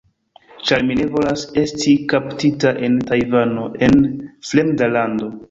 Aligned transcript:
ĉar 0.69 0.85
mi 0.87 0.95
ne 1.01 1.03
volas 1.15 1.43
esti 1.63 1.93
kaptita 2.15 2.73
en 2.89 2.97
Tajvano, 3.11 3.67
en 3.91 3.95
fremda 4.51 4.91
lando 4.97 5.33